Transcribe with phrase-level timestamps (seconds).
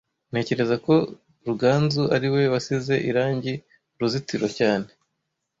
[0.31, 0.93] Ntekereza ko
[1.47, 3.53] Ruganzu ariwe wasize irangi
[3.95, 4.87] uruzitiro cyane